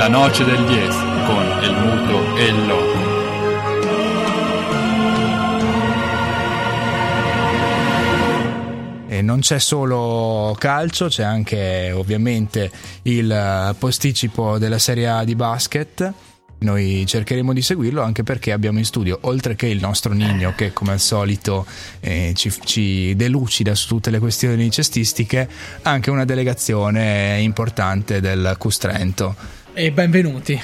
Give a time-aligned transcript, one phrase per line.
[0.00, 0.88] La noce del 10
[1.26, 2.98] con il muto e il loco.
[9.08, 12.70] E non c'è solo calcio, c'è anche ovviamente
[13.02, 16.14] il posticipo della Serie A di basket.
[16.60, 20.72] Noi cercheremo di seguirlo anche perché abbiamo in studio, oltre che il nostro Nigno che
[20.72, 21.66] come al solito
[22.00, 25.46] eh, ci, ci delucida su tutte le questioni cestistiche,
[25.82, 29.58] anche una delegazione importante del Custrento.
[29.72, 30.60] E benvenuti.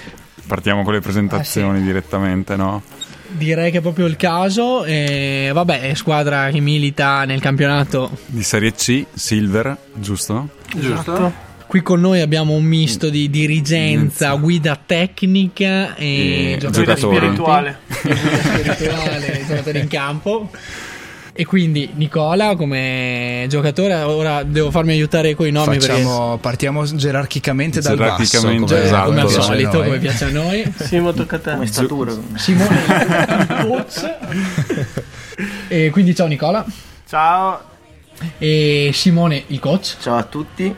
[0.47, 1.87] Partiamo con le presentazioni Ah, sì.
[1.87, 2.83] direttamente, no?
[3.29, 4.85] Direi che è proprio il caso.
[4.85, 8.11] E vabbè, squadra che milita nel campionato.
[8.27, 10.49] Di Serie C, Silver, giusto?
[10.75, 11.45] Giusto.
[11.67, 17.17] Qui con noi abbiamo un misto di dirigenza, guida tecnica e, E giocatori.
[17.17, 17.79] spirituale.
[17.91, 20.51] spirituale, giocatori in campo.
[21.39, 27.83] E quindi Nicola come giocatore, ora devo farmi aiutare con i nomi Facciamo, partiamo gerarchicamente
[27.83, 29.11] dal basso, Gerarchicamente, come, esatto.
[29.11, 30.75] perché come al solito, come piace a noi.
[30.79, 31.53] Simo, tocca a te.
[31.53, 32.13] Come statura.
[32.37, 32.81] Simone
[33.49, 34.17] il coach.
[35.69, 36.65] E quindi ciao Nicola.
[37.07, 37.61] Ciao.
[38.39, 39.97] E Simone il coach.
[40.01, 40.75] Ciao a tutti.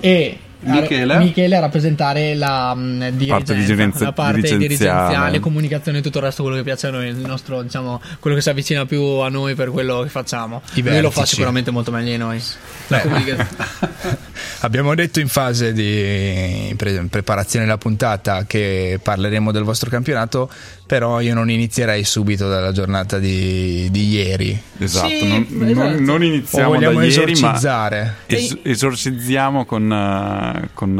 [0.00, 1.14] E Michele.
[1.14, 4.68] a, Michele a rappresentare la mh, dirigenza, Parte dirigenza- la parte dirigenziale.
[4.68, 8.36] dirigenziale, comunicazione e tutto il resto quello che piace a noi, il nostro, diciamo, quello
[8.36, 10.62] che si avvicina più a noi per quello che facciamo.
[10.74, 12.42] Lui lo fa sicuramente molto meglio di noi.
[14.60, 20.50] Abbiamo detto in fase di pre- preparazione della puntata che parleremo del vostro campionato,
[20.86, 24.60] però io non inizierei subito dalla giornata di, di ieri.
[24.78, 26.00] Esatto, Sì, non, non- esatto.
[26.00, 28.14] non O iniziamo da vogliamo ieri, ma esorcizzare?
[28.26, 30.98] es- esorcizziamo con, eh, con,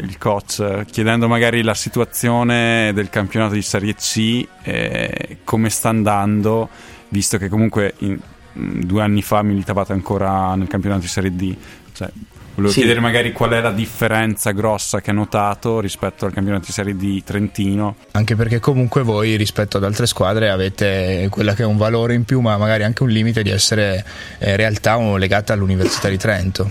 [0.00, 5.88] eh, il coach, chiedendo magari la situazione del campionato di Serie C, eh, come sta
[5.88, 6.68] andando,
[7.08, 8.18] visto che comunque in-
[8.58, 11.54] due anni fa militavate ancora nel campionato di Serie D.
[11.92, 12.10] Cioè,
[12.54, 12.80] volevo Sì.
[12.80, 16.96] chiedere magari qual è la differenza grossa che ha notato rispetto al campionato di Serie
[16.96, 17.96] D Trentino.
[18.12, 22.24] Anche perché comunque voi rispetto ad altre squadre avete quella che è un valore in
[22.24, 24.04] più, ma magari anche un limite di essere
[24.38, 26.70] eh, realtà o legata all'Università di Trento.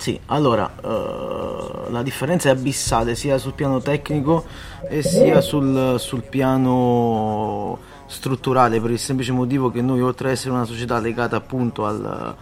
[0.00, 4.46] Sì, allora, eh, la differenza è abissale sia sul piano tecnico
[4.88, 10.52] e sia sul, sul piano strutturale, per il semplice motivo che noi, oltre ad essere
[10.52, 12.34] una società legata appunto al-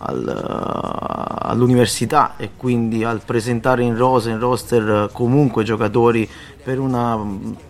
[0.00, 6.28] al- all'università e quindi al presentare in rosa, in roster comunque giocatori
[6.62, 7.18] per una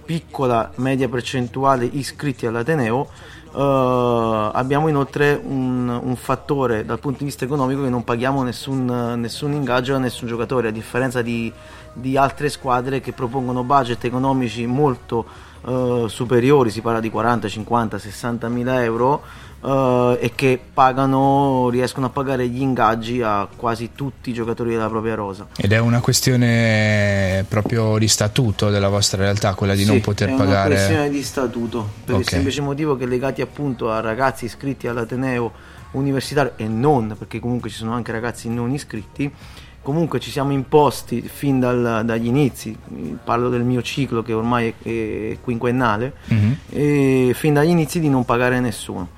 [0.05, 3.09] piccola media percentuale iscritti all'Ateneo,
[3.54, 9.14] eh, abbiamo inoltre un, un fattore dal punto di vista economico che non paghiamo nessun,
[9.16, 11.53] nessun ingaggio a nessun giocatore, a differenza di,
[11.92, 15.25] di altre squadre che propongono budget economici molto
[15.66, 19.22] eh, superiori, si parla di 40, 50, 60 mila euro
[19.64, 24.88] eh, e che pagano, riescono a pagare gli ingaggi a quasi tutti i giocatori della
[24.88, 25.46] propria rosa.
[25.56, 30.28] Ed è una questione proprio di statuto della vostra realtà, quella di non Sì, poter
[30.28, 30.74] è una pagare.
[30.74, 32.30] questione di statuto per il Ok.
[32.30, 35.52] semplice motivo che legati appunto a ragazzi iscritti all'Ateneo
[35.92, 39.32] universitario e non perché comunque ci sono anche ragazzi non iscritti
[39.80, 42.76] comunque ci siamo imposti fin dal- dagli inizi
[43.25, 44.88] parlo del mio ciclo che ormai è,
[45.32, 46.56] è quinquennale Mhm.
[46.69, 49.08] e fin dagli inizi di non pagare nessuno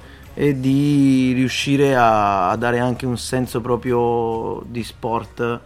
[0.41, 5.61] e di riuscire a, a dare anche un senso proprio di sport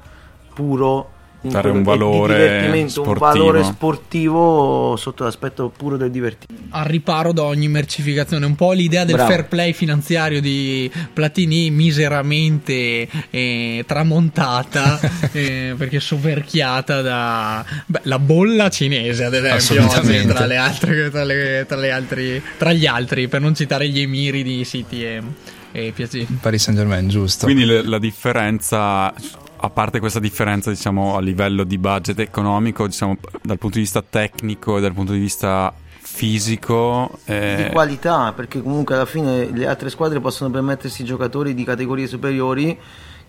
[0.53, 1.11] puro
[1.51, 3.27] Dare un valore divertimento, un sportivo.
[3.27, 9.05] valore sportivo sotto l'aspetto puro del divertimento Al riparo da ogni mercificazione, un po' l'idea
[9.05, 9.31] del Bravo.
[9.31, 14.99] fair play finanziario di Platini miseramente eh, tramontata
[15.33, 21.65] eh, perché soverchiata da beh, la bolla cinese, ad esempio, tra, le altre, tra, le-
[21.69, 25.23] tra le altri, tra gli altri, per non citare gli emiri di City e,
[25.73, 26.27] e PSG.
[26.41, 27.45] Paris Saint Germain, giusto?
[27.45, 29.13] Quindi le- la differenza,
[29.65, 34.03] a parte questa differenza diciamo a livello di budget economico, diciamo dal punto di vista
[34.03, 39.67] tecnico e dal punto di vista fisico, eh, di qualità perché comunque alla fine le
[39.67, 42.79] altre squadre possono permettersi giocatori di categorie superiori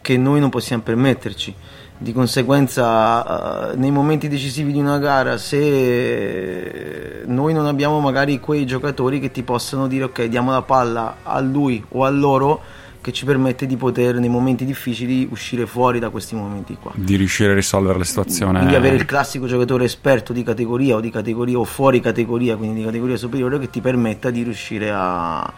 [0.01, 1.55] che noi non possiamo permetterci.
[1.97, 8.65] Di conseguenza eh, nei momenti decisivi di una gara se noi non abbiamo magari quei
[8.65, 12.61] giocatori che ti possono dire ok diamo la palla a lui o a loro
[13.05, 17.15] che ci permette di poter nei momenti difficili uscire fuori da questi momenti qua di
[17.17, 18.57] riuscire a risolvere la situazione.
[18.57, 22.79] quindi avere il classico giocatore esperto di categoria o di categoria o fuori categoria, quindi
[22.79, 25.53] di categoria superiore, che ti permetta di riuscire a,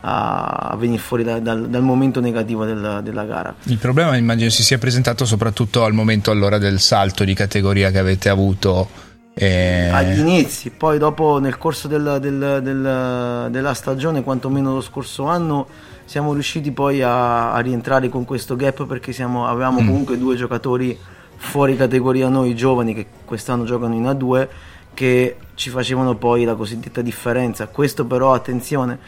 [0.00, 3.54] a, venire fuori da- dal, dal momento negativo del- della gara.
[3.64, 7.98] Il problema immagino si sia presentato soprattutto al momento allora del salto di categoria che
[7.98, 8.88] avete avuto.
[9.34, 15.24] eh, Agli inizi, poi dopo nel corso del- del- del- della stagione, quantomeno lo scorso
[15.26, 15.66] anno,
[16.06, 20.98] siamo riusciti poi a, a rientrare con questo gap perché siamo- avevamo comunque due giocatori
[21.36, 24.48] fuori categoria noi giovani che quest'anno giocano in A2
[24.94, 27.66] che ci facevano poi la cosiddetta differenza.
[27.66, 28.98] Questo però, attenzione,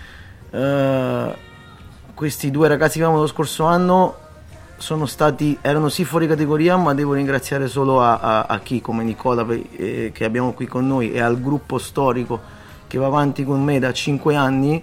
[0.50, 1.34] eh,
[2.12, 4.16] questi due ragazzi che avevamo lo scorso anno
[4.76, 9.02] sono stati, erano sì fuori categoria, ma devo ringraziare solo a, a, a chi come
[9.02, 9.46] Nicola
[9.76, 12.56] eh, che abbiamo qui con noi e al gruppo storico
[12.86, 14.82] che va avanti con me da 5 anni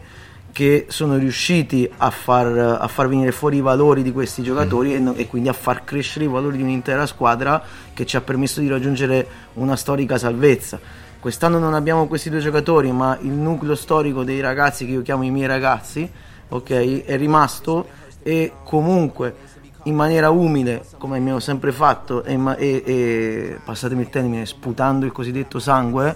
[0.55, 5.07] che sono riusciti a far, a far, venire fuori i valori di questi giocatori mm.
[5.07, 7.61] e, e, quindi a far crescere i valori di un'intera squadra
[7.93, 10.79] che ci ha permesso di raggiungere una storica salvezza.
[11.19, 15.23] Quest'anno non abbiamo questi due giocatori, ma il nucleo storico dei ragazzi che io chiamo
[15.23, 16.09] i miei ragazzi,
[16.47, 17.85] ok, è rimasto
[18.23, 19.35] e comunque
[19.83, 25.11] in maniera umile, come abbiamo sempre fatto, e, e, e passatemi il termine, sputando il
[25.11, 26.15] cosiddetto sangue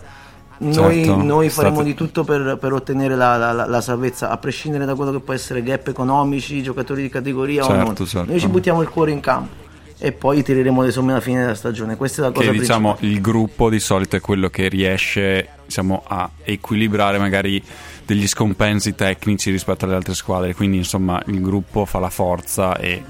[0.60, 1.90] noi, certo, noi faremo state...
[1.90, 5.34] di tutto per, per ottenere la, la, la, salvezza, a prescindere da quello che può
[5.34, 7.96] essere gap economici, giocatori di categoria certo, o non.
[7.96, 8.30] Certo.
[8.30, 9.68] Noi ci buttiamo il cuore in campo
[9.98, 11.96] e poi tireremo le somme alla fine della stagione.
[11.96, 16.04] Questa è la cosa che, diciamo, il gruppo di solito è quello che riesce diciamo,
[16.08, 17.62] a equilibrare magari
[18.06, 20.54] degli scompensi tecnici rispetto alle altre squadre.
[20.56, 23.04] Quindi, insomma, il gruppo fa la forza e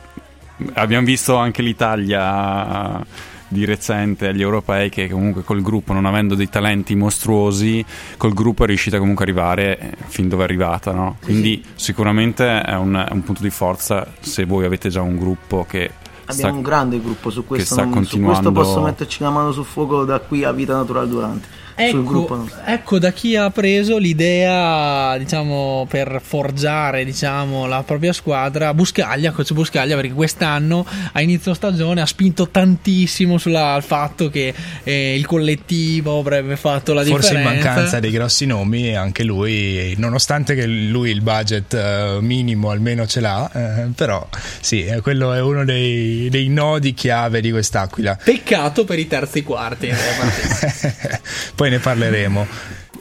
[0.74, 3.06] abbiamo visto anche l'Italia
[3.50, 7.84] di recente agli europei che comunque col gruppo, non avendo dei talenti mostruosi,
[8.18, 10.92] col gruppo è riuscita comunque ad arrivare eh, fin dove è arrivata.
[10.94, 11.18] No?
[11.22, 15.66] Quindi sicuramente è un, è un punto di forza se voi avete già un gruppo
[15.68, 15.92] che
[16.30, 19.66] Abbiamo sta, un grande gruppo su questo, non, su questo posso metterci la mano sul
[19.66, 21.48] fuoco da qui a vita naturale durante.
[21.82, 29.32] Ecco, ecco, da chi ha preso l'idea, diciamo, per forgiare, diciamo, la propria squadra, Buscaglia,
[29.32, 34.54] coach Buscaglia, perché quest'anno a inizio stagione ha spinto tantissimo sul fatto che
[34.84, 37.50] eh, il collettivo avrebbe fatto la Forse differenza.
[37.50, 42.72] Forse in mancanza dei grossi nomi, anche lui, nonostante che lui il budget eh, minimo
[42.72, 44.28] almeno ce l'ha, eh, però
[44.60, 48.18] sì, eh, quello è uno dei, dei, nodi chiave di quest'Aquila.
[48.22, 49.90] Peccato per i terzi quarti.
[51.56, 52.48] Poi poi ne parleremo.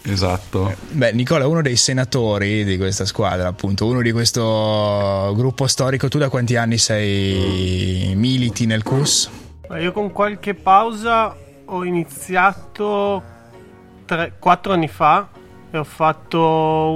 [0.02, 0.74] Esatto.
[0.90, 6.18] Beh, Nicola, uno dei senatori di questa squadra, appunto, uno di questo gruppo storico, tu
[6.18, 9.30] da quanti anni sei militi nel CUS?
[9.80, 13.22] Io con qualche pausa ho iniziato
[14.06, 15.28] tre, quattro anni fa
[15.70, 16.40] e ho fatto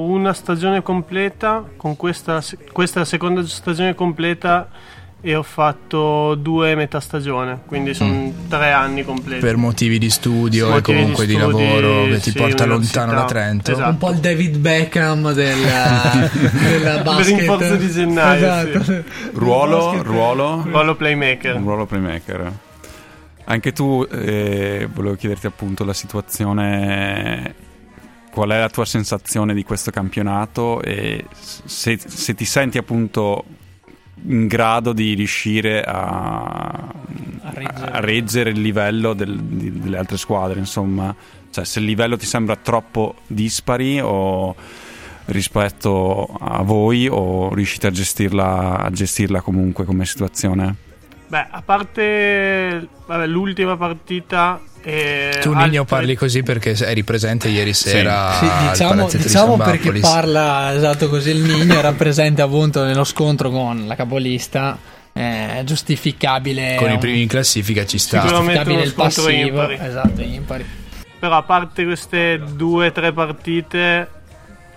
[0.07, 2.43] una stagione completa, con questa,
[2.73, 4.69] questa è la seconda stagione completa
[5.25, 8.49] e ho fatto due metà stagione, quindi sono mm.
[8.49, 9.41] tre anni completi.
[9.41, 12.65] Per motivi di studio sì, e comunque di, studi, di, lavoro che ti sì, porta
[12.65, 13.71] lontano da Trento.
[13.71, 13.89] Esatto.
[13.89, 16.29] Un po' il David Beckham della,
[16.61, 17.27] della basket.
[17.27, 18.37] Per rinforzo di gennaio.
[18.37, 18.83] Esatto.
[18.83, 19.03] Sì.
[19.35, 20.63] Ruolo, ruolo?
[20.67, 21.55] Ruolo playmaker.
[21.55, 22.53] Un ruolo playmaker.
[23.45, 27.71] Anche tu, eh, volevo chiederti appunto la situazione
[28.33, 33.45] qual è la tua sensazione di questo campionato e se, se, ti senti appunto
[34.27, 36.93] in grado di riuscire a,
[37.43, 37.91] a, reggere.
[37.91, 38.51] a reggere.
[38.51, 41.15] il livello del, di, delle altre squadre, insomma,
[41.51, 44.55] cioè se il livello ti sembra troppo dispari o
[45.27, 50.91] rispetto a voi o riuscite a gestirla, a gestirla comunque come situazione?
[51.29, 55.85] Beh, a parte vabbè, l'ultima partita e tu Nino altre...
[55.85, 58.47] parli così perché eri presente ieri sera sì.
[58.47, 63.87] Sì, diciamo, diciamo perché parla esatto così il Nino era presente appunto nello scontro con
[63.87, 64.79] la capolista
[65.13, 66.95] eh, giustificabile con un...
[66.95, 68.21] i primi in classifica ci sta.
[68.21, 69.31] Giustificabile il passivo.
[69.31, 69.79] impari.
[69.81, 70.67] esatto impari.
[71.19, 74.09] Però a parte queste due o tre partite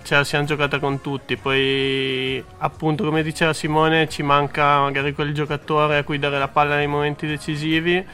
[0.04, 1.36] ce la siamo giocata con tutti.
[1.36, 6.76] Poi appunto come diceva Simone ci manca magari quel giocatore a cui dare la palla
[6.76, 8.04] nei momenti decisivi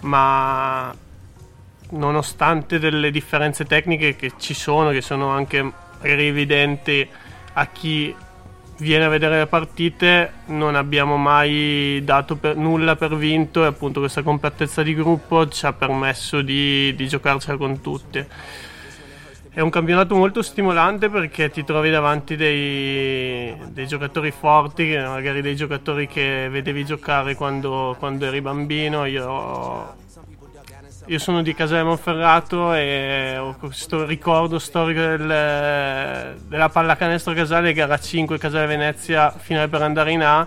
[0.00, 0.94] ma
[1.94, 5.72] nonostante delle differenze tecniche che ci sono, che sono anche
[6.02, 7.08] evidenti
[7.54, 8.14] a chi
[8.78, 14.00] viene a vedere le partite, non abbiamo mai dato per, nulla per vinto e appunto
[14.00, 18.24] questa compattezza di gruppo ci ha permesso di, di giocarcela con tutti.
[19.50, 25.54] È un campionato molto stimolante perché ti trovi davanti dei, dei giocatori forti, magari dei
[25.54, 29.04] giocatori che vedevi giocare quando, quando eri bambino.
[29.04, 29.94] Io
[31.06, 37.98] io sono di Casale Monferrato e ho questo ricordo storico del, della pallacanestro Casale, gara
[37.98, 40.46] 5 Casale Venezia, finale per andare in A.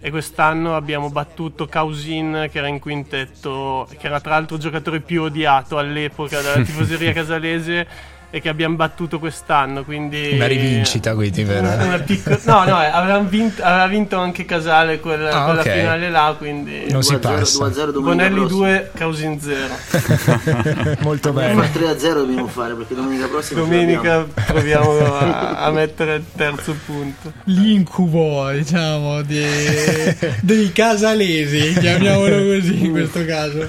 [0.00, 5.00] E quest'anno abbiamo battuto Causin, che era in quintetto, che era tra l'altro il giocatore
[5.00, 9.84] più odiato all'epoca dalla tifoseria casalese e che abbiamo battuto quest'anno.
[9.84, 11.66] Quindi Una rivincita, quindi, vero?
[11.84, 15.70] Una piccola- no, no, eh, aveva vinto, aveva vinto anche Casale quella, Ah, quella ok.
[15.72, 17.58] finale là, quindi Non si 2-0, passa.
[17.58, 18.66] 2-0 domenica Bonelli prossima.
[18.66, 19.74] 2, Causin 0.
[21.00, 21.70] Molto Ma bene.
[21.72, 27.32] 3-0 dobbiamo fare perché domenica prossima Domenica proviamo a, a mettere il terzo punto.
[27.44, 29.44] L'incubo, diciamo, di-
[30.42, 33.66] dei casalesi, chiamiamolo così in questo caso.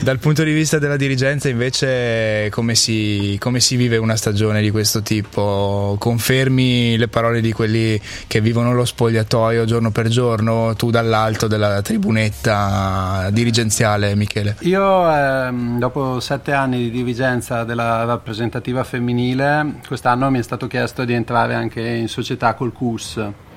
[0.00, 4.70] Dal punto di vista della dirigenza, invece, come si, come si vive una stagione di
[4.70, 5.96] questo tipo?
[5.98, 11.82] Confermi le parole di quelli che vivono lo spogliatoio giorno per giorno, tu dall'alto della
[11.82, 14.56] tribunetta dirigenziale, Michele?
[14.60, 21.04] Io ehm, dopo sette anni di dirigenza della rappresentativa femminile, quest'anno mi è stato chiesto
[21.04, 23.48] di entrare anche in società col CUS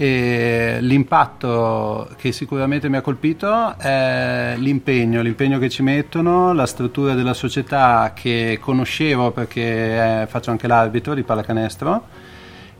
[0.00, 7.12] e l'impatto che sicuramente mi ha colpito è l'impegno, l'impegno che ci mettono, la struttura
[7.12, 12.04] della società che conoscevo perché eh, faccio anche l'arbitro di pallacanestro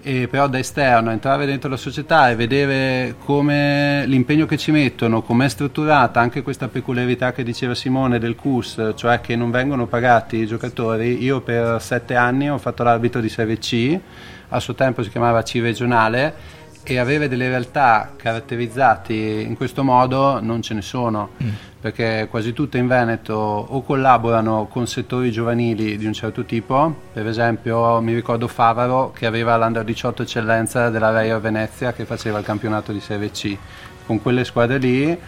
[0.01, 5.21] e però da esterno entrare dentro la società e vedere come l'impegno che ci mettono,
[5.21, 9.85] come è strutturata anche questa peculiarità che diceva Simone del CUS, cioè che non vengono
[9.87, 11.23] pagati i giocatori.
[11.23, 14.01] Io per sette anni ho fatto l'arbitro di Serie C,
[14.49, 20.41] a suo tempo si chiamava C regionale e avere delle realtà caratterizzate in questo modo
[20.41, 21.31] non ce ne sono
[21.81, 27.27] perché quasi tutte in Veneto o collaborano con settori giovanili di un certo tipo, per
[27.27, 32.45] esempio mi ricordo Favaro che aveva l'Under 18 eccellenza della Reia Venezia che faceva il
[32.45, 33.57] campionato di Serie C,
[34.05, 35.19] con quelle squadre lì.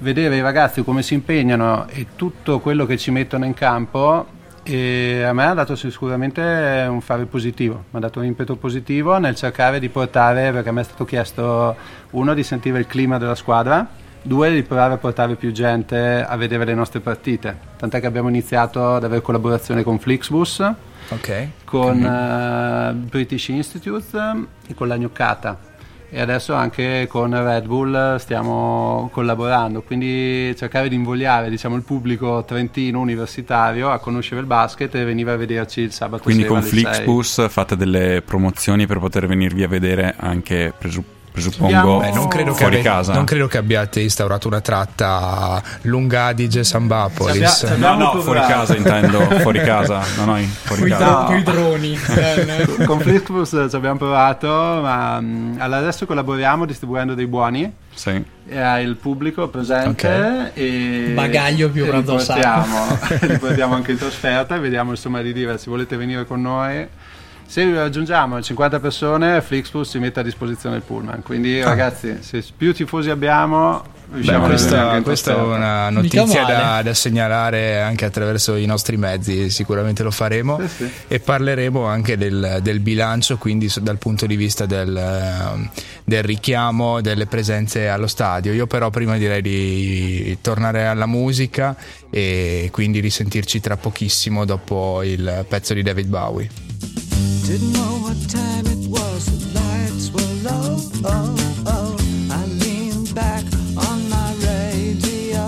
[0.00, 4.36] Vedere i ragazzi come si impegnano e tutto quello che ci mettono in campo
[4.68, 9.16] e a me ha dato sicuramente un fare positivo, mi ha dato un impeto positivo
[9.18, 11.74] nel cercare di portare, perché a me è stato chiesto
[12.10, 13.86] uno di sentire il clima della squadra,
[14.20, 18.28] due di provare a portare più gente a vedere le nostre partite, tant'è che abbiamo
[18.28, 20.70] iniziato ad avere collaborazione con Flixbus,
[21.10, 21.48] Ok.
[21.64, 24.18] con eh, British Institute
[24.66, 25.67] e con la Gnoccata
[26.10, 32.44] e adesso anche con Red Bull stiamo collaborando quindi cercare di invogliare diciamo, il pubblico
[32.44, 36.62] trentino universitario a conoscere il basket e venire a vederci il sabato Quindi con.
[36.62, 41.04] Flixbus fate delle promozioni per poter venirvi a vedere anche, presu-
[41.42, 43.12] presuppongo, Beh, non, credo che fuori ave- casa.
[43.14, 47.62] non credo che abbiate instaurato una tratta lunga Adige Sambapolis.
[47.76, 51.04] No, no, fuori casa intendo, fuori casa, no, no, fuori casa.
[51.20, 51.24] No.
[51.26, 51.98] coi droni.
[52.86, 58.22] Con Flixbus ci abbiamo provato ma allora adesso collaboriamo distribuendo dei buoni Sì.
[58.48, 60.50] e al pubblico presente Ok.
[60.54, 65.70] e Bagaglio più portiamo, li portiamo anche in trasferta e vediamo insomma di dire se
[65.70, 66.86] volete venire con noi
[67.48, 72.44] se raggiungiamo le 50 persone Flixbus si mette a disposizione il pullman quindi ragazzi se
[72.54, 78.56] più tifosi abbiamo Beh, questa, in questa è una notizia da, da segnalare anche attraverso
[78.56, 80.90] i nostri mezzi, sicuramente lo faremo Sì, sì.
[81.08, 85.70] e parleremo anche del, del bilancio, quindi dal punto di vista del, ehm,
[86.04, 88.54] del richiamo delle presenze allo stadio.
[88.54, 91.76] Io però prima direi di tornare alla musica
[92.08, 97.07] e quindi risentirci tra pochissimo dopo il pezzo di David Bowie.
[97.46, 100.76] Didn't know what time it was, the lights were low.
[101.04, 101.96] Oh, oh.
[102.30, 103.44] I leaned back
[103.88, 105.44] on my radio.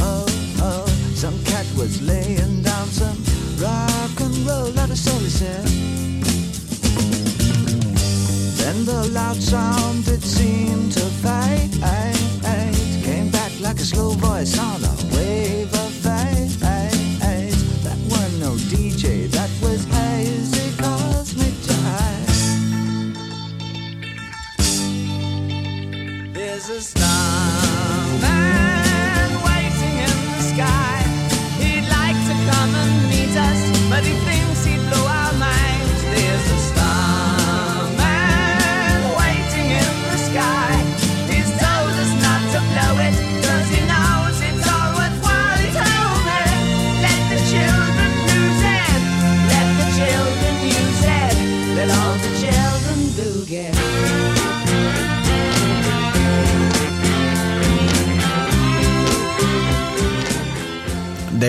[0.00, 0.26] Oh,
[0.60, 0.86] oh.
[1.14, 3.18] Some cat was laying down some
[3.58, 5.64] rock and roll, not a soul he said.
[8.58, 11.72] Then the loud sound it seemed to fade.
[13.04, 14.83] Came back like a slow voice on
[26.66, 27.13] There's a starman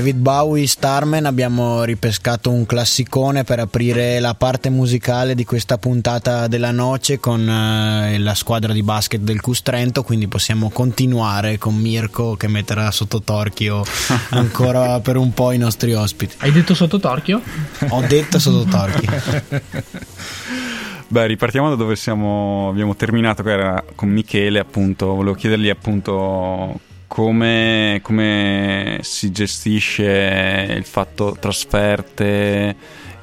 [0.05, 6.45] David Bowie, Starman, abbiamo ripescato un classicone per aprire la parte musicale di questa puntata
[6.45, 11.73] della noce con eh, la squadra di basket del Cus Trento, quindi possiamo continuare con
[11.73, 13.83] Mirko che metterà sotto torchio
[14.29, 16.35] ancora per un po' i nostri ospiti.
[16.37, 17.41] Hai detto sotto torchio?
[17.89, 19.09] Ho detto sotto torchio.
[21.07, 25.15] Beh, ripartiamo da dove siamo, abbiamo terminato, che era con Michele, appunto.
[25.15, 32.75] Volevo chiedergli appunto come, come si gestisce il fatto trasferte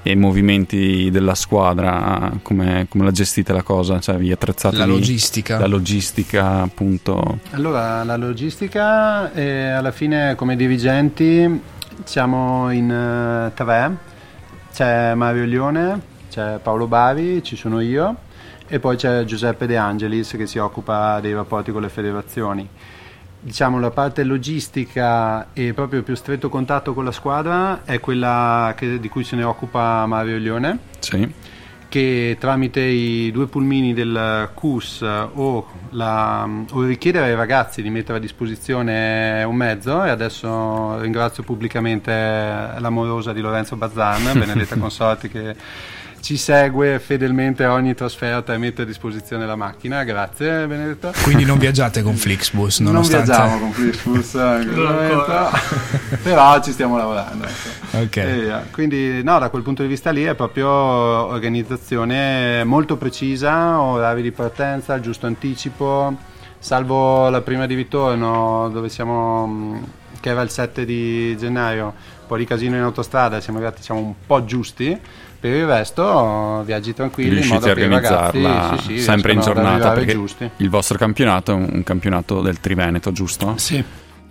[0.05, 4.01] e movimenti della squadra, come, come la gestite la cosa?
[4.01, 5.59] Cioè vi attrezzate La logistica.
[5.59, 7.39] La logistica appunto.
[7.51, 11.61] Allora, la logistica, eh, alla fine come dirigenti
[12.05, 13.97] siamo in eh, tre,
[14.73, 18.17] c'è Mario Lione, c'è Paolo Bari, ci sono io
[18.67, 22.69] e poi c'è Giuseppe De Angelis che si occupa dei rapporti con le federazioni.
[23.45, 29.01] Diciamo la parte logistica e proprio più stretto contatto con la squadra è quella che-
[29.01, 31.29] di cui se ne occupa Mario Lione Sì.
[31.89, 38.19] che tramite i due pulmini del CUS o, la, o richiedere ai ragazzi di mettere
[38.19, 42.11] a disposizione un mezzo e adesso ringrazio pubblicamente
[42.79, 45.57] l'amorosa di Lorenzo Bazzan, Benedetta Consorti che
[46.23, 51.11] ci segue fedelmente a ogni trasferta e mette a disposizione la macchina, grazie Benedetta.
[51.25, 53.27] Quindi non viaggiate con Flixbus, Non nonostante...
[53.27, 55.51] viaggiamo con Flixbus Non momento, ancora.
[56.23, 57.45] però ci stiamo lavorando.
[57.45, 57.99] ecco.
[57.99, 58.17] Ok.
[58.19, 64.23] E quindi no, da quel punto di vista lì è proprio organizzazione molto precisa, orari
[64.23, 66.17] di partenza, il giusto anticipo,
[66.57, 69.85] salvo la prima di ritorno dove siamo,
[70.21, 74.01] che era il 7 di gennaio, un po' di casino in autostrada, siamo arrivati siamo
[74.01, 74.97] un po' giusti,
[75.43, 79.33] per il resto viaggi tranquilli in Riuscite modo a i ragazzi organizzarla sì, sì, sempre
[79.33, 80.49] in giornata perché giusti.
[80.59, 83.55] il vostro campionato è un campionato del Triveneto, giusto?
[83.57, 83.83] Sì.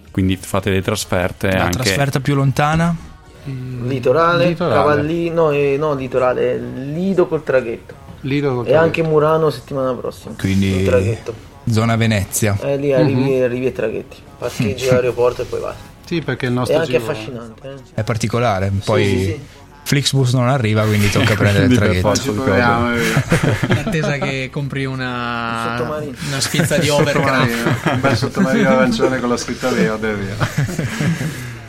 [0.10, 2.96] Quindi fate delle trasferte La anche trasferta più lontana?
[3.44, 4.76] Litorale, Litorale.
[4.76, 7.94] Cavallino, e, no Litorale, Lido col traghetto.
[8.22, 10.36] Lido col E anche Murano settimana prossima.
[10.40, 11.34] Quindi- Il traghetto.
[11.70, 12.58] Zona Venezia.
[12.62, 14.16] Eh, lì arrivi, arrivi ai traghetti.
[14.40, 15.74] Parcheggi all'aeroporto e poi vai.
[16.06, 17.68] Sì, perché il È nostro anche giro- affascinante.
[17.70, 18.00] Eh.
[18.02, 18.72] È particolare.
[18.84, 19.40] Poi sì, sì.
[19.84, 22.08] Flixbus non arriva, quindi tocca prendere il traghetto.
[22.08, 22.24] forza.
[22.24, 23.24] Ci proviamo, e via.
[23.70, 27.92] In attesa che compri una, Un una sfizza di overcraft.
[27.92, 31.50] Un bel sottomarino arancione con la scritta verde e via.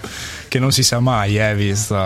[0.53, 1.97] Che non si sa mai, eh, visto,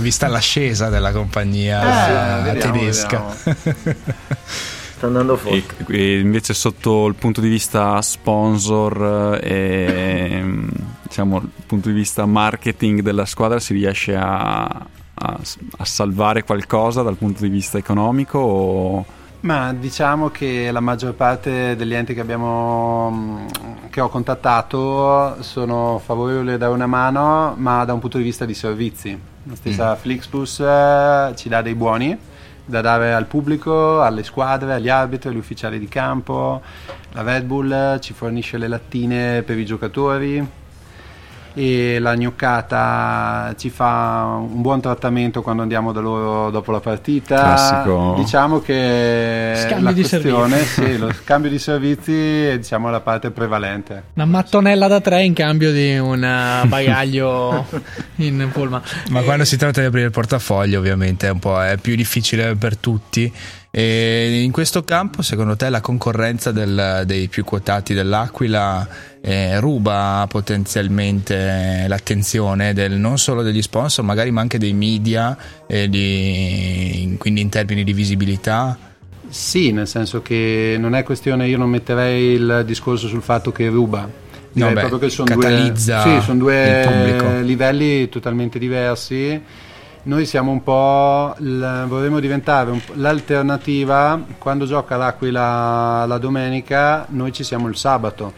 [0.00, 3.24] vista l'ascesa della compagnia Eh, vediamo, tedesca.
[3.44, 3.96] vediamo.
[4.96, 5.64] Sta andando fuori.
[5.88, 10.68] E, invece sotto il punto di vista sponsor e mm,
[11.02, 14.86] diciamo il punto di vista marketing della squadra si riesce a,
[15.24, 15.38] a-
[15.78, 19.04] a salvare qualcosa dal punto di vista economico o
[19.40, 26.00] Ma diciamo che la maggior parte degli enti che abbiamo mh, che ho contattato sono
[26.04, 29.18] favorevoli a dare una mano, ma da un punto di vista di servizi.
[29.44, 32.16] La stessa Flixbus eh, ci dà dei buoni
[32.64, 36.62] da dare al pubblico, alle squadre, agli arbitri, agli ufficiali di campo.
[37.12, 40.46] La Red Bull ci fornisce le lattine per i giocatori
[41.54, 47.36] e la gnoccata ci fa un buon trattamento quando andiamo da loro dopo la partita.
[47.36, 48.14] Classico.
[48.18, 53.30] Diciamo che Scambio la di questione, sì, lo scambio di servizi è diciamo, la parte
[53.30, 54.04] prevalente.
[54.14, 57.66] Una mattonella da tre in cambio di un eh, bagaglio
[58.16, 58.82] in pullman.
[59.10, 61.94] Ma Eh, quando si tratta di aprire il portafoglio, ovviamente è un po' è più
[61.94, 63.32] difficile per tutti.
[63.74, 68.86] E in questo campo, secondo te, la concorrenza del- dei più quotati dell'Aquila
[69.22, 75.34] eh, ruba potenzialmente l'attenzione del- non solo degli sponsor, magari ma anche dei media,
[75.66, 78.76] e di- quindi in termini di visibilità?
[79.28, 83.68] Sì, nel senso che non è questione, io non metterei il discorso sul fatto che
[83.68, 84.06] ruba.
[84.52, 89.40] Direi beh, proprio che sono due, sì, sono due livelli totalmente diversi.
[90.04, 97.06] Noi siamo un po', il- vorremmo diventare un po' l'alternativa quando gioca l'Aquila la domenica,
[97.10, 98.32] noi ci siamo il sabato.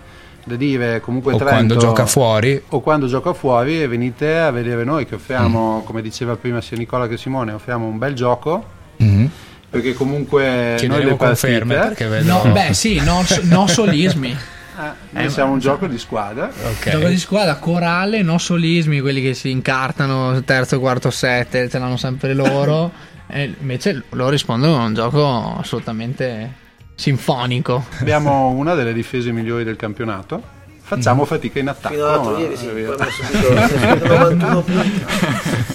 [0.46, 2.62] Da dire comunque O Trento- quando gioca fuori?
[2.68, 6.76] o quando gioca fuori e venite a vedere noi che offriamo, come diceva prima sia
[6.76, 8.62] Nicola che Simone, offriamo un bel gioco
[8.98, 9.30] Mhm.
[9.70, 12.30] perché comunque noi Chiederemo le partite conferme perché vedo...
[12.44, 14.36] No, beh, sì, no, no solismi.
[14.76, 16.46] Eh, noi siamo un gioco di squadra.
[16.46, 16.90] Ok.
[16.90, 21.96] Gioco di squadra, corale, no solismi, quelli che si incartano terzo, quarto, sette, ce l'hanno
[21.96, 22.90] sempre loro.
[23.26, 26.62] e invece loro rispondono a un gioco assolutamente
[26.94, 27.84] sinfonico.
[27.98, 30.62] Abbiamo una delle difese migliori del campionato.
[30.86, 31.94] Facciamo fatica in attacco.
[31.94, 35.04] Fino all'altro ma- ieri sì, eh, poi abbiamo subito abbiamo subito 91 punti.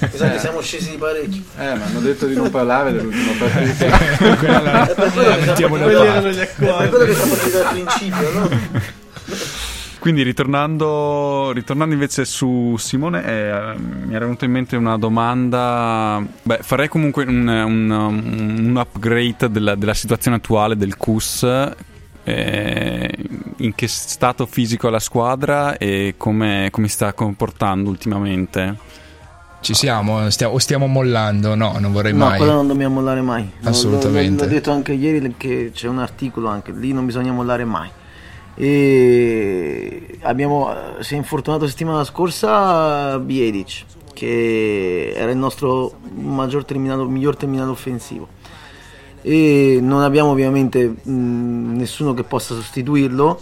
[0.02, 1.42] Mi sa che siamo scesi di parecchio.
[1.58, 3.86] Eh, ma hanno detto di non parlare dell'ultima partita.
[4.86, 6.66] È per quello che siamo quelli erano gli accordi.
[6.66, 8.50] È per quello che siamo partiti dal principio, no?
[10.00, 16.24] Quindi ritornando, ritornando invece su Simone, eh, mi era venuta in mente una domanda.
[16.44, 21.46] Beh, farei comunque un, un- un upgrade della, della situazione attuale del CUS.
[22.30, 23.16] Eh,
[23.58, 28.76] in che stato fisico è la squadra e come, come si sta comportando ultimamente?
[29.62, 31.54] Ci siamo, stia- o stiamo mollando?
[31.56, 32.38] No, non vorrei No, mai.
[32.38, 33.50] quello non dobbiamo mollare mai.
[33.64, 34.44] Assolutamente.
[34.44, 37.90] L'ho, l'ho detto anche ieri che c'è un articolo anche lì, non bisogna mollare mai.
[38.56, 47.06] E abbiamo, eh, si è infortunato settimana scorsa Biedic, che era il nostro maggior terminato,
[47.08, 48.28] miglior terminato offensivo.
[49.22, 53.42] E non abbiamo ovviamente mh, nessuno che possa sostituirlo.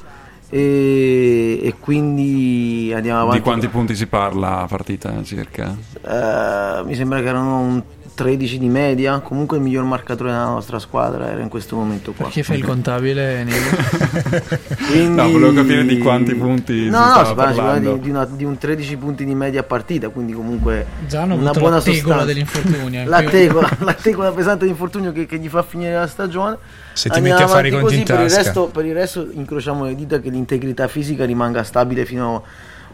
[0.49, 3.37] E, e quindi andiamo avanti.
[3.37, 5.75] Di quanti punti si parla a partita circa?
[6.01, 7.81] Eh, mi sembra che erano un
[8.17, 9.19] 13 di media.
[9.19, 12.25] Comunque il miglior marcatore della nostra squadra era in questo momento qua.
[12.25, 13.45] Perché fai il contabile?
[14.89, 18.09] Quindi- No, volevo capire di quanti punti si No, no, stava si parla, di, di
[18.09, 21.75] una- di un 13 punti di media a partita, quindi comunque Già hanno una buona
[21.75, 22.25] la tegola sostanza.
[22.25, 23.03] dell'infortunio.
[23.07, 26.57] La tegola, la tegola pesante di infortunio che, che gli fa finire la stagione.
[26.93, 28.41] Se ti Andiamo metti a fare i conti in così, per il, tasca.
[28.43, 32.43] resto, per il resto incrociamo le dita che l'integrità fisica rimanga stabile fino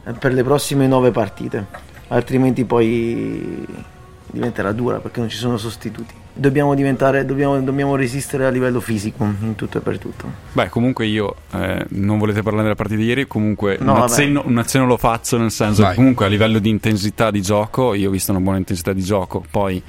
[0.05, 1.65] eh, per le prossime nove partite,
[2.09, 3.65] altrimenti poi
[4.34, 6.13] diventerà dura perché non ci sono sostituti.
[6.34, 10.28] Dobbiamo, diventare, dobbiamo, dobbiamo resistere a livello fisico in tutto e per tutto.
[10.52, 14.41] Beh, comunque io eh, non volete parlare della partita di ieri, comunque No, un, accenno,
[14.43, 15.91] un accenno lo faccio nel senso Vai.
[15.91, 19.04] che comunque a livello di intensità di gioco io ho visto una buona intensità di
[19.04, 19.82] gioco, poi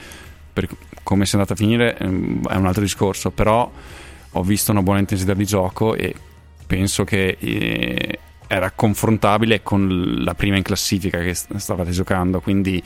[0.53, 0.69] per
[1.03, 3.71] come sia andata a finire ehm, è un altro discorso, però
[4.33, 6.15] ho visto una buona intensità di gioco e
[6.67, 12.83] penso che eh, era confrontabile con la prima in classifica che st- stavate giocando, quindi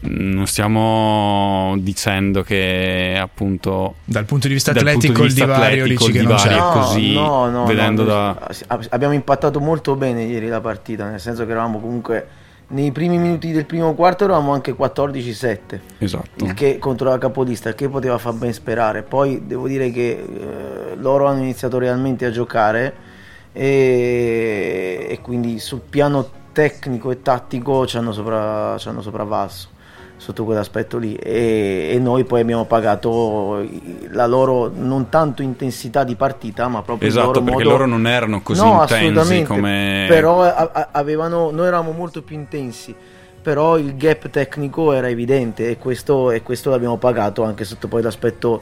[0.00, 6.06] non stiamo dicendo che appunto Dal punto di vista atletico di il vista divario atletico,
[6.06, 6.56] dici il che non c'è.
[6.56, 11.08] è così, no, no, vedendo no, da- ab- Abbiamo impattato molto bene ieri la partita,
[11.08, 12.26] nel senso che eravamo comunque
[12.68, 16.44] nei primi minuti del primo quarto eravamo anche 14-7, esatto.
[16.44, 19.02] il che contro la capolista, il che poteva far ben sperare.
[19.02, 22.94] Poi devo dire che eh, loro hanno iniziato realmente a giocare
[23.52, 29.76] e, e quindi sul piano tecnico e tattico ci hanno, sopra, ci hanno sopravvalso
[30.18, 33.66] sotto quell'aspetto lì e, e noi poi abbiamo pagato
[34.10, 37.86] la loro non tanto intensità di partita ma proprio il Esatto, loro perché modo loro
[37.86, 39.46] non erano così no, intensi assolutamente.
[39.48, 42.94] come Però a- avevano, noi eravamo molto più intensi.
[43.40, 48.02] Però il gap tecnico era evidente e questo, e questo l'abbiamo pagato anche sotto poi
[48.02, 48.60] l'aspetto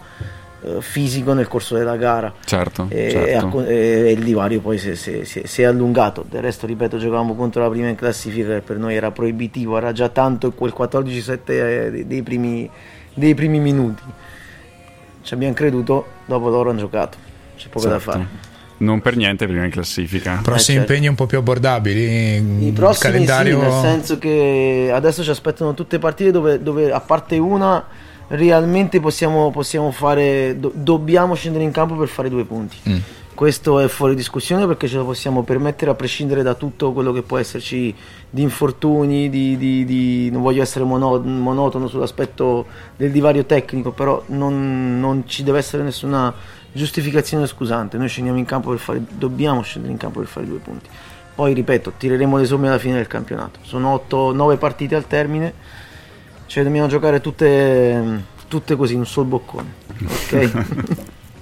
[0.80, 2.32] fisico nel corso della gara.
[2.44, 3.64] Certo, E, certo.
[3.64, 3.74] e-
[4.08, 6.24] e il divario poi si, si- si- si è allungato.
[6.28, 9.92] Del resto, ripeto, giocavamo contro la prima in classifica che per noi era proibitivo, era
[9.92, 12.68] già tanto quel 14-7 eh, dei- primi,
[13.14, 14.02] dei primi minuti.
[15.22, 17.16] Ci abbiamo creduto, dopo loro hanno giocato.
[17.56, 18.10] C'è poco da Certo.
[18.10, 18.26] fare.
[18.78, 20.40] Non per niente prima in classifica.
[20.42, 20.92] Prossimi Eh, certo.
[20.92, 22.00] impegni un po' più abbordabili.
[22.02, 26.92] I il prossimi calendario sì, nel senso che adesso ci aspettano tutte partite dove, dove
[26.92, 27.82] a parte una
[28.28, 32.76] realmente possiamo, possiamo fare, do- dobbiamo scendere in campo per fare due punti.
[32.88, 32.96] Mm.
[33.34, 37.20] Questo è fuori discussione perché ce lo possiamo permettere a prescindere da tutto quello che
[37.20, 37.94] può esserci
[38.30, 42.64] di infortuni, di, di- di- non voglio essere mono- monotono sull'aspetto
[42.96, 46.32] del divario tecnico, però non, non ci deve essere nessuna
[46.72, 47.98] giustificazione scusante.
[47.98, 50.88] Noi scendiamo in campo per fare, dobbiamo scendere in campo per fare due punti.
[51.34, 53.58] Poi ripeto, tireremo le somme alla fine del campionato.
[53.60, 55.52] Sono 8-9 partite al termine,
[56.54, 59.74] le dobbiamo giocare tutte, tutte così, in un sol boccone.
[60.04, 60.64] Ok?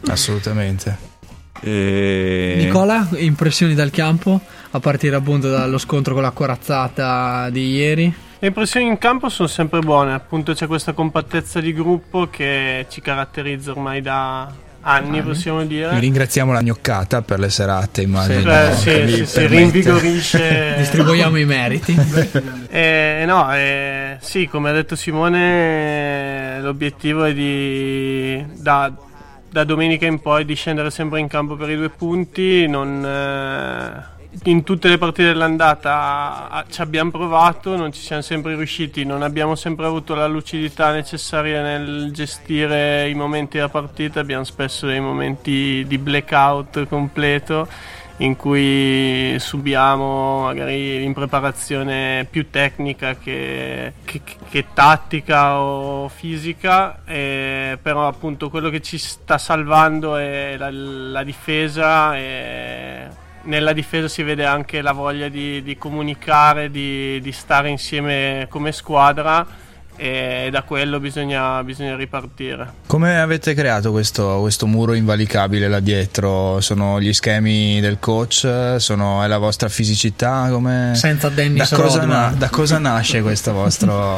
[0.11, 1.13] assolutamente.
[1.61, 2.55] E...
[2.59, 4.41] Nicola, impressioni dal campo
[4.71, 8.15] a partire appunto dallo scontro con la corazzata di ieri?
[8.39, 13.01] Le impressioni in campo sono sempre buone, appunto c'è questa compattezza di gruppo che ci
[13.01, 14.53] caratterizza ormai da
[14.85, 15.99] anni, possiamo Noi dire.
[15.99, 18.51] ringraziamo la gnoccata per le serate, immagino.
[18.53, 20.75] Eh, sì, vi sì, sì, permette- rinvigorisce.
[20.79, 21.95] Distribuiamo i meriti.
[22.75, 28.93] Eh, no, eh, sì, come ha detto Simone, l'obiettivo è di da,
[29.49, 32.67] da domenica in poi di scendere sempre in campo per i due punti.
[32.67, 34.14] Non, eh,
[34.45, 39.55] in tutte le partite dell'andata ci abbiamo provato, non ci siamo sempre riusciti, non abbiamo
[39.55, 45.85] sempre avuto la lucidità necessaria nel gestire i momenti della partita, abbiamo spesso dei momenti
[45.87, 47.69] di blackout completo
[48.19, 57.77] in cui subiamo magari in preparazione più tecnica che, che- che tattica o fisica, eh,
[57.81, 64.23] però appunto quello che ci sta salvando è la, la difesa e nella difesa si
[64.23, 69.63] vede anche la voglia di, di comunicare, di, di stare insieme come squadra
[69.97, 72.73] e da quello bisogna, bisogna ripartire.
[72.87, 76.61] Come avete creato questo, questo muro invalicabile là dietro?
[76.61, 78.77] Sono gli schemi del coach?
[78.79, 80.49] Sono, è la vostra fisicità?
[80.51, 80.93] Come...
[80.95, 84.17] Senza Dennis da cosa, na- da cosa nasce questa vostra,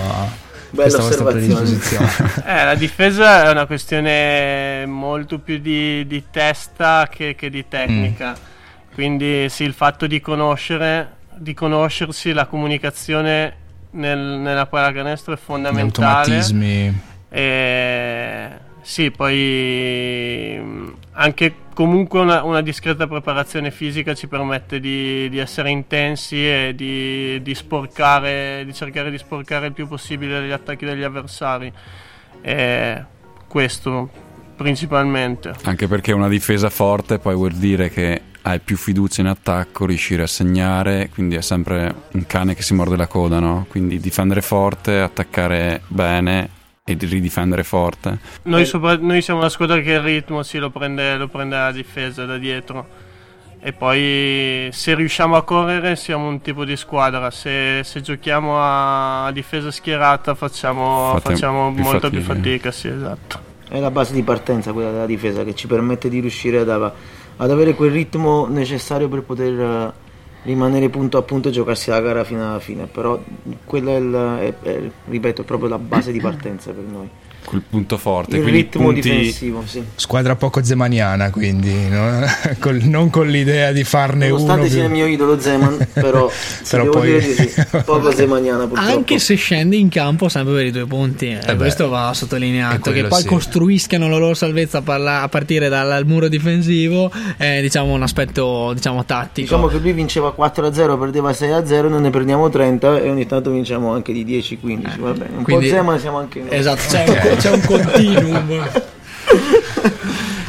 [0.70, 2.04] Bella questa predisposizione?
[2.46, 8.54] Eh, la difesa è una questione molto più di, di testa che, che di tecnica.
[8.96, 13.54] Quindi sì, il fatto di conoscere, di conoscersi, la comunicazione
[13.90, 16.06] nel- nella pallacanestro è Gli fondamentale.
[16.16, 17.00] automatismi.
[17.28, 18.48] E
[18.80, 25.68] sì, poi mh, anche comunque una, una discreta preparazione fisica ci permette di, di essere
[25.68, 31.02] intensi e di, di sporcare, di cercare di sporcare il più possibile gli attacchi degli
[31.02, 31.70] avversari.
[32.40, 33.04] E
[33.46, 34.08] questo
[34.56, 35.52] principalmente.
[35.64, 40.22] Anche perché una difesa forte poi vuol dire che hai più fiducia in attacco, riuscire
[40.22, 43.66] a segnare, quindi è sempre un cane che si morde la coda, no?
[43.68, 46.50] Quindi difendere forte, attaccare bene
[46.84, 48.18] e ridifendere forte.
[48.42, 51.72] Noi, sopra- noi siamo una squadra che il ritmo sì, lo, prende, lo prende la
[51.72, 53.04] difesa da dietro.
[53.58, 59.28] E poi se riusciamo a correre siamo un tipo di squadra, se, se giochiamo a
[59.32, 62.34] difesa schierata facciamo, Fate facciamo più molta più fatica.
[62.34, 63.40] fatica, sì esatto.
[63.68, 66.94] È la base di partenza quella della difesa che ci permette di riuscire ad, ava-
[67.36, 69.92] ad avere quel ritmo necessario per poter eh,
[70.44, 72.86] rimanere punto a punto e giocarsi la gara fino alla fine.
[72.86, 73.20] Però
[73.64, 77.08] quella è, il- è- è- ripeto, è proprio la base di partenza per noi.
[77.46, 78.36] Quel punto forte.
[78.36, 79.82] Il quindi ritmo punti, difensivo, sì.
[79.94, 82.20] Squadra poco zemaniana, quindi no?
[82.58, 84.38] Col- non con l'idea di farne uno.
[84.40, 86.28] Nonostante sia il mio idolo Zeman, però,
[86.68, 88.90] Però devo poi- dire di sì, poco zemaniana purtroppo.
[88.90, 92.80] Anche se scende in campo sempre per i due punti, eh, beh, questo va sottolineato.
[92.90, 93.28] quello Che poi sì.
[93.28, 98.02] costruiscano la loro salvezza a, parla- a partire dal, dal muro difensivo è diciamo un
[98.02, 99.40] aspetto diciamo tattico.
[99.46, 103.92] Diciamo che lui vinceva 4-0, perdeva 6-0, noi ne prendiamo 30 e ogni tanto vinciamo
[103.92, 104.98] anche di 10-15.
[104.98, 106.48] Va bene, un Quindi- po' Zeman siamo anche noi.
[106.50, 108.68] Esatto, un, c'è un continuum.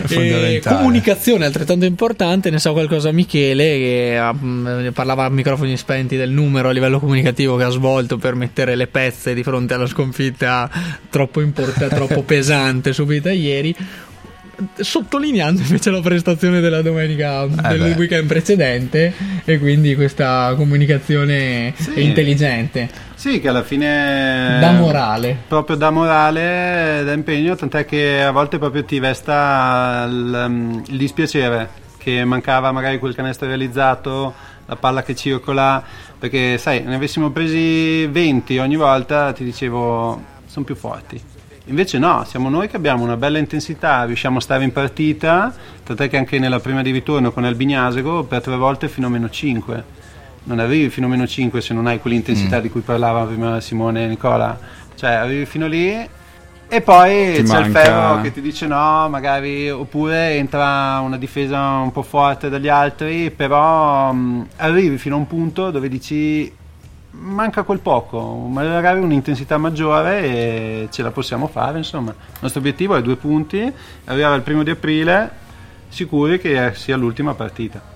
[0.09, 0.75] E fondamentale.
[0.77, 6.69] comunicazione altrettanto importante, ne sa qualcosa Michele che mh, parlava a microfoni spenti del numero
[6.69, 10.69] a livello comunicativo che ha svolto per mettere le pezze di fronte alla sconfitta
[11.09, 13.75] troppo, import- troppo pesante subita ieri.
[14.75, 17.91] Sottolineando invece la prestazione della domenica del beh.
[17.95, 19.13] weekend precedente
[19.45, 22.01] e quindi questa comunicazione Sì.
[22.01, 22.89] intelligente
[23.27, 24.57] Sì, che alla fine...
[24.57, 25.37] da morale.
[25.49, 31.69] Proprio da morale, da impegno, tant'è che a volte proprio ti resta il, il dispiacere
[31.97, 34.33] che mancava magari quel canestro realizzato,
[34.65, 35.83] la palla che circola,
[36.17, 41.21] perché sai, ne avessimo presi 20 ogni volta, ti dicevo, sono più forti.
[41.65, 46.07] Invece no, siamo noi che abbiamo una bella intensità, riusciamo a stare in partita, tant'è
[46.07, 50.05] che anche nella prima di ritorno con Albignasego per tre volte fino a meno 5
[50.47, 54.05] non arrivi fino a meno 5 se non hai quell'intensità di cui parlava prima Simone
[54.05, 54.57] e Nicola.
[54.95, 55.91] Cioè, arrivi fino lì
[56.69, 61.17] e poi Ti c'è il manca- ferro che ti dice no, magari, oppure entra una
[61.17, 66.51] difesa un po' forte dagli altri, però mh, arrivi fino a un punto dove dici
[67.11, 72.11] manca quel poco, magari un'intensità maggiore e ce la possiamo fare, insomma.
[72.11, 73.71] Il nostro obiettivo è due punti,
[74.05, 75.29] arrivare al primo di aprile,
[75.89, 77.95] sicuri che sia l'ultima partita.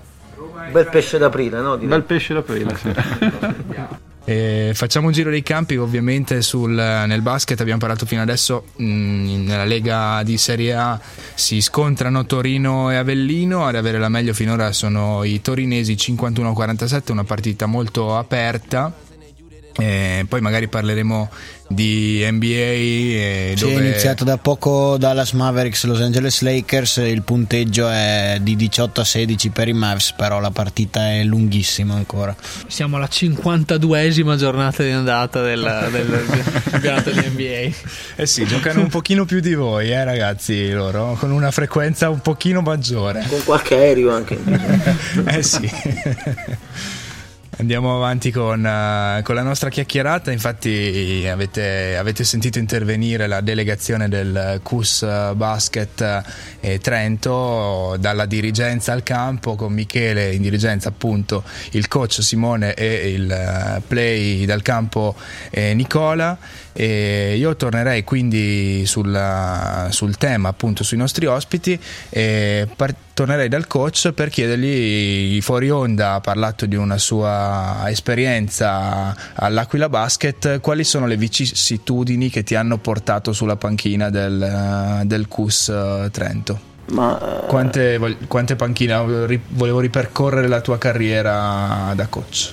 [0.70, 1.74] Bel pesce d'aprile, no?
[1.76, 1.88] Direi.
[1.88, 2.92] Bel pesce d'aprile, sì.
[4.24, 8.84] E facciamo un giro dei campi, ovviamente sul- nel basket abbiamo parlato fino adesso, mh,
[8.84, 11.00] nella Lega di Serie A
[11.34, 17.24] si scontrano Torino e Avellino, ad avere la meglio finora sono i torinesi 51-47, una
[17.24, 18.92] partita molto aperta.
[19.78, 21.30] E poi magari parleremo
[21.72, 27.22] di NBA e Sì, dove è iniziato da poco Dallas Mavericks Los Angeles Lakers, il
[27.22, 32.34] punteggio è di 18 a 16 per i Mavs, però la partita è lunghissima ancora.
[32.66, 36.26] Siamo alla 52esima giornata di andata del, del
[36.70, 37.76] campionato di NBA.
[38.16, 42.20] Eh sì, giocano un pochino più di voi, eh ragazzi, loro, con una frequenza un
[42.20, 43.24] pochino maggiore.
[43.28, 44.40] Con qualche aereo anche.
[45.24, 45.70] Eh sì.
[47.58, 54.08] Andiamo avanti con, eh, con la nostra chiacchierata, infatti avete, avete sentito intervenire la delegazione
[54.08, 56.24] del CUS Basket
[56.60, 63.12] eh, Trento dalla dirigenza al campo con Michele in dirigenza appunto il coach Simone e
[63.12, 65.14] il eh, play dal campo
[65.50, 66.38] eh, Nicola
[66.72, 73.66] e io tornerei quindi sulla- sul tema appunto sui nostri ospiti e par- tornerei dal
[73.66, 80.60] coach per chiedergli fuori onda ha parlato di una sua esperienza all'Aquila Basket.
[80.60, 86.71] Quali sono le vicissitudini che ti hanno portato sulla panchina del, del CUS eh, Trento
[86.92, 92.52] Ma eh, quante, quante panchine ri- volevo ripercorrere la tua carriera da coach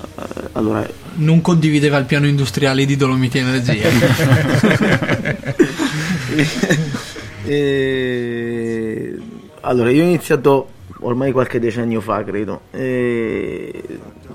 [0.54, 3.90] allora, Non condivideva il piano industriale di Dolomiti Energia.
[7.46, 9.18] eh,
[9.62, 10.70] allora, io ho iniziato
[11.02, 13.84] ormai qualche decennio fa, credo, eh,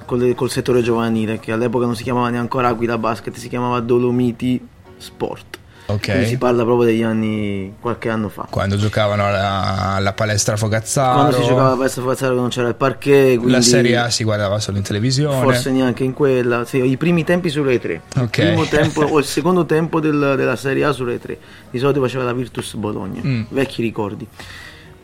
[0.05, 3.81] col, col settore giovanile, che all'epoca non si chiamava neanche ancora Aquila Basket, si chiamava
[3.81, 4.61] Dolomiti
[4.97, 5.59] Sport.
[5.87, 8.47] Quindi si ok parla proprio degli anni, qualche anno fa.
[8.49, 12.75] quando giocavano alla, alla palestra Fogazzaro Quando si giocava a Palestra Fogazzaro non c'era il
[12.75, 16.83] parquet, quindi la Serie A si guardava solo in televisione forse neanche in quella, sì,
[16.83, 18.38] i primi tempi su Rai 3, Ok.
[18.38, 21.38] il primo tempo o il secondo tempo del- della Serie A su Rai 3,
[21.70, 23.42] di solito faceva la Virtus Bologna, Mm.
[23.51, 24.27] vecchi ricordi.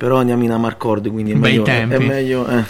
[0.01, 1.63] però andiamo in Amarcord, quindi è Bei meglio...
[1.65, 1.95] tempi.
[1.95, 2.65] È meglio eh.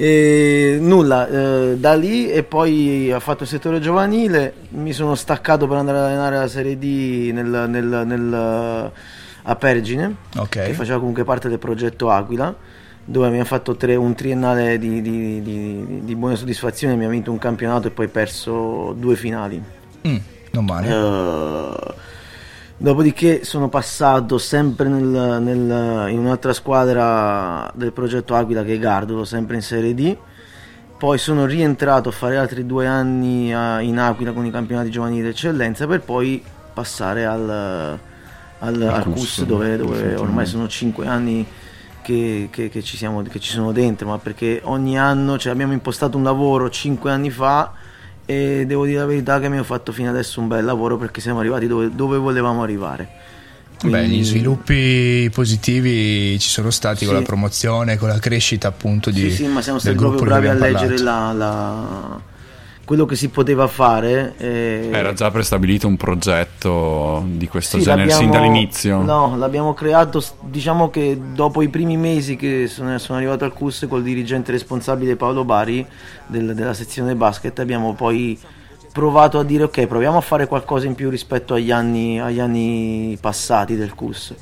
[0.00, 5.66] E nulla, eh, da lì e poi ho fatto il settore giovanile, mi sono staccato
[5.66, 8.92] per andare ad allenare la Serie D nel, nel- nel-
[9.42, 10.48] a Pergine, Ok.
[10.66, 12.54] che faceva comunque parte del progetto Aquila,
[13.04, 17.38] dove abbiamo fatto tre- un triennale di, di- di- di buone soddisfazioni, abbiamo vinto un
[17.38, 19.60] campionato e poi perso due finali.
[20.06, 20.16] Mm,
[20.52, 20.88] non male.
[20.88, 21.94] Eh,
[22.78, 29.24] dopodiché sono passato sempre nel- nel- in un'altra squadra del progetto Aquila che è Gardolo,
[29.24, 30.16] sempre in Serie D.
[30.96, 35.22] Poi sono rientrato a fare altri due anni a- in Aquila con i campionati giovanili
[35.22, 37.98] d'eccellenza per poi passare al, al,
[38.82, 41.46] al CUS, CUS dove, dove ormai sono cinque anni
[42.02, 45.72] che, che- che ci siamo, che ci sono dentro, ma perché ogni anno cioè, abbiamo
[45.72, 47.72] impostato un lavoro cinque anni fa
[48.30, 51.38] e devo dire la verità che abbiamo fatto fino adesso un bel lavoro perché siamo
[51.40, 53.08] arrivati dove, dove volevamo arrivare.
[53.82, 57.20] Beh, Quindi- gli sviluppi positivi ci sono stati con Sì.
[57.20, 60.52] la promozione, con la crescita appunto di Sì, sì, ma siamo stati proprio bravi a
[60.52, 62.20] leggere la- la-
[62.88, 64.32] quello che si poteva fare.
[64.38, 69.02] eh, Era già prestabilito un progetto di questo Sì, genere sin dall'inizio.
[69.02, 73.84] No, l'abbiamo creato, diciamo che dopo i primi mesi che sono, sono arrivato al CUS
[73.90, 75.86] col dirigente responsabile Paolo Bari
[76.28, 78.38] del- della sezione basket, abbiamo poi
[78.90, 83.18] provato a dire ok, proviamo a fare qualcosa in più rispetto agli anni, agli anni
[83.20, 84.34] passati del CUS.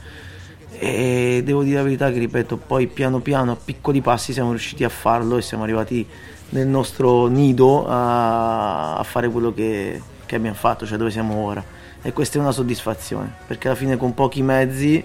[0.78, 4.84] E devo dire la verità che, ripeto, poi piano piano, a piccoli passi siamo riusciti
[4.84, 6.06] a farlo e siamo arrivati
[6.50, 11.62] nel nostro nido a, a fare quello che, che abbiamo fatto, cioè dove siamo ora.
[12.02, 15.02] E questa è una soddisfazione, perché alla fine con pochi mezzi,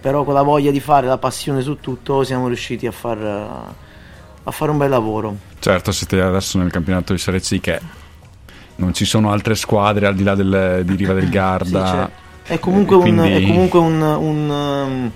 [0.00, 3.18] però con la voglia di fare, la passione su tutto, siamo riusciti a, far,
[4.42, 5.34] a fare un bel lavoro.
[5.58, 7.80] Certo, siete adesso nel campionato di Serie C che
[8.76, 11.86] non ci sono altre squadre al di là del- di Riva del Sì, Garda.
[11.86, 15.10] cioè, è comunque, Eh, un, quindi- è comunque un, un, um,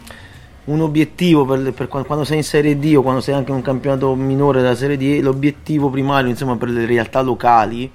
[0.69, 3.63] un obiettivo per, per quando, sei in Serie D o quando sei anche in un
[3.63, 7.91] campionato minore della Serie D, l'obiettivo primario insomma, per le realtà locali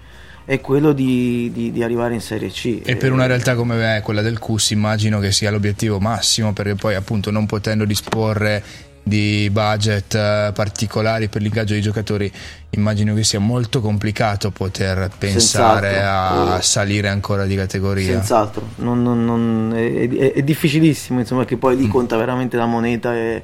[0.45, 2.81] è quello di, di- di arrivare in Serie C.
[2.83, 6.75] E per una realtà come me, quella del CUS, immagino che sia l'obiettivo massimo, perché
[6.75, 8.61] poi appunto non potendo disporre
[9.05, 12.31] di budget eh, particolari per l'ingaggio dei giocatori,
[12.71, 16.53] immagino che sia molto complicato poter pensare Senz'altro.
[16.53, 18.13] a salire ancora di categoria.
[18.13, 21.59] Senz'altro, non- non- non- è, è- è difficilissimo, insomma, che Mm.
[21.59, 23.43] poi lì conta veramente la moneta e,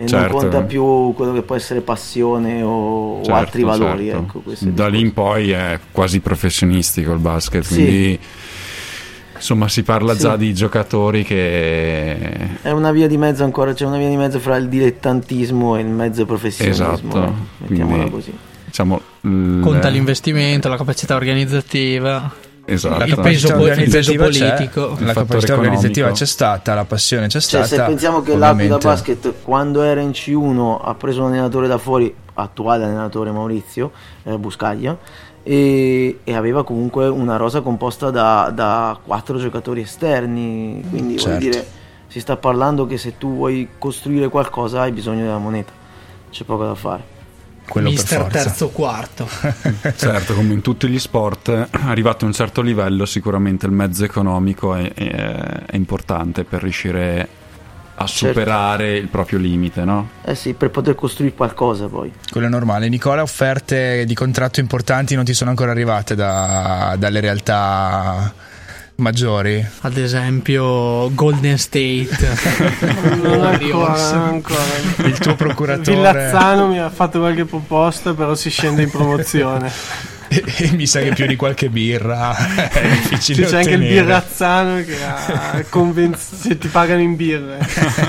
[0.00, 0.16] e Certo.
[0.32, 4.06] non conta più quello che può essere passione o, o Certo, altri valori.
[4.06, 4.42] certo.
[4.44, 7.74] Ecco, da lì in poi è quasi professionistico il basket, Sì.
[7.74, 8.18] quindi
[9.38, 10.20] insomma si parla Sì.
[10.20, 12.60] già di giocatori che...
[12.62, 15.80] È una via di mezzo ancora, c'è una via di mezzo fra il dilettantismo e
[15.80, 16.92] il mezzo professionismo.
[16.92, 17.32] Esatto, eh,
[17.68, 18.38] mettiamola quindi- così.
[18.66, 22.30] Diciamo, l- Conta l'investimento, la capacità organizzativa.
[22.66, 23.04] Esatto.
[23.04, 24.94] Il peso po- il peso politico.
[25.00, 27.66] la capacità organizzativa c'è stata, la passione c'è Cioè, stata.
[27.66, 31.78] se pensiamo che l'Aquila ovviamente- Basket quando era in C1 ha preso un allenatore da
[31.78, 33.90] fuori, attuale allenatore Maurizio
[34.24, 34.96] eh, Buscaglia,
[35.50, 41.38] e, e aveva comunque una rosa composta da, da quattro giocatori esterni, quindi vuol Certo.
[41.38, 41.66] dire
[42.06, 45.72] si sta parlando che se tu vuoi costruire qualcosa hai bisogno della moneta,
[46.30, 47.02] c'è poco da fare.
[47.66, 48.42] quello per Mister forza.
[48.42, 49.26] terzo quarto.
[49.96, 54.74] Certo, come in tutti gli sport, arrivato a un certo livello, sicuramente il mezzo economico
[54.74, 57.26] è, è- è importante per riuscire
[58.00, 58.28] a Certo.
[58.28, 60.08] superare il proprio limite, no?
[60.24, 62.12] Eh sì, per poter costruire qualcosa poi.
[62.30, 62.88] Quello è normale.
[62.88, 68.32] Nicola, offerte di contratto importanti non ti sono ancora arrivate da- dalle realtà
[68.96, 69.64] maggiori?
[69.80, 72.06] Ad esempio Golden State.
[73.22, 74.60] Non ancora, ancora.
[75.04, 79.70] Il tuo procuratore Villazzano mi ha fatto qualche proposta, però si scende in promozione.
[80.28, 82.36] e, e mi sa che più di qualche birra
[82.70, 84.02] è difficile C'è anche il ottenere.
[84.02, 87.58] birrazzano che ha convenz- se ti pagano in birre.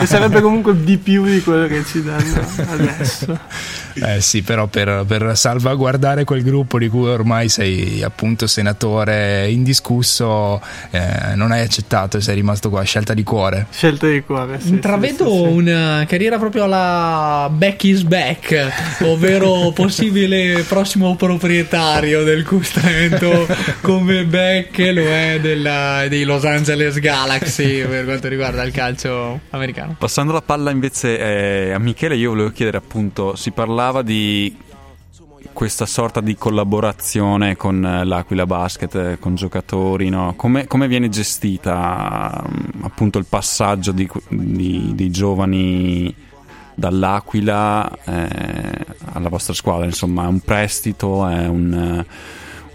[0.01, 3.39] E sarebbe comunque di più di quello che ci danno adesso.
[4.01, 10.61] Eh sì, però per, per salvaguardare quel gruppo di cui ormai sei appunto senatore indiscusso,
[10.91, 13.67] eh, non hai accettato e sei rimasto qua, scelta di cuore.
[13.71, 14.59] Scelta di cuore.
[14.59, 15.53] sì, Intravedo sì, sì, sì.
[15.53, 23.47] una carriera proprio alla Back is Back, ovvero possibile prossimo proprietario del Custamento
[23.81, 29.95] come Beck lo è della- dei Los Angeles Galaxy per quanto riguarda il calcio americano.
[29.97, 34.55] Passando la palla invece eh, a Michele, io volevo chiedere appunto, si parlava di
[35.51, 40.33] questa sorta di collaborazione con eh, l'Aquila Basket, eh, con giocatori, no?
[40.37, 46.13] come, come viene gestita mm, appunto il passaggio di, di- dei giovani
[46.75, 49.85] dall'Aquila eh, alla vostra squadra?
[49.85, 51.73] Insomma, è un prestito, è un...
[51.73, 52.05] eh,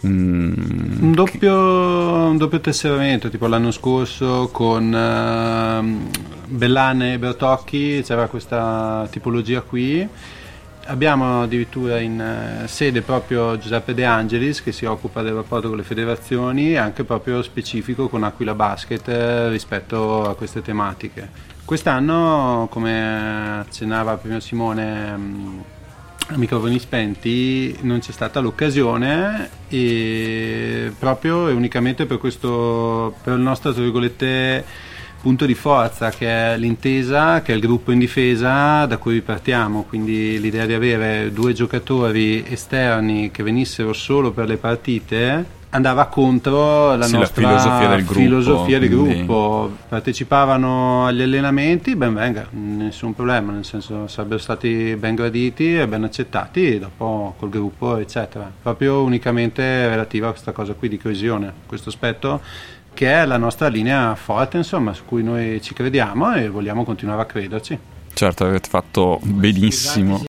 [0.07, 6.09] un- Un doppio, un doppio tesseramento, tipo l'anno scorso con ehm,
[6.49, 10.07] Bellane e Bertocchi c'era questa tipologia qui.
[10.87, 15.79] Abbiamo addirittura in eh, sede proprio Giuseppe De Angelis che si occupa del rapporto con
[15.79, 21.53] le federazioni, anche proprio specifico con Aquila Basket eh, rispetto a queste tematiche.
[21.65, 25.65] Quest'anno, come accennava prima Simone, mh,
[26.29, 33.41] a microfoni spenti non c'è stata l'occasione e proprio e unicamente per questo per il
[33.41, 34.65] nostro tra virgolette
[35.25, 39.85] punto di forza che è l'intesa che è il gruppo in difesa da cui partiamo.
[39.85, 46.95] Quindi l'idea di avere due giocatori esterni che venissero solo per le partite andava contro
[46.95, 49.71] la Sì, la nostra filosofia del gruppo, filosofia di gruppo.
[49.89, 56.05] Partecipavano agli allenamenti, ben venga, nessun problema, nel senso sarebbero stati ben graditi e ben
[56.05, 58.51] accettati dopo col gruppo, eccetera.
[58.63, 62.43] Proprio unicamente relativa a questa cosa qui di coesione, questo aspetto
[62.95, 67.23] che è la nostra linea forte, insomma, su cui noi ci crediamo e vogliamo continuare
[67.23, 67.79] a crederci.
[68.15, 70.23] Certo, avete fatto benissimo.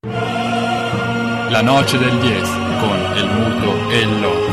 [1.50, 4.45] La noce del 10 con il muto e il loco.